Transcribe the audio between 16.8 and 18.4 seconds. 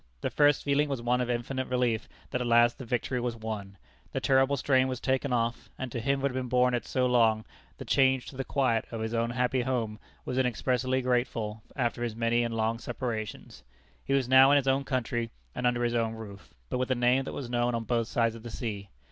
a name that was known on both sides